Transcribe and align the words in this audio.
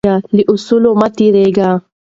له 0.35 0.41
اصولو 0.53 0.91
تیر 1.17 1.35
مه 1.41 1.45
کیږئ. 1.49 1.69